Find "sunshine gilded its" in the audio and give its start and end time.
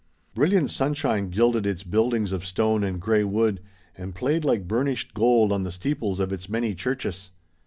0.71-1.83